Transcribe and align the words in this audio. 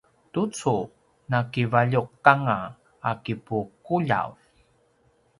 tucu 0.33 0.75
nakivaljuq 1.29 2.09
anga 2.31 2.59
a 3.09 3.11
kipuquljav 3.23 4.29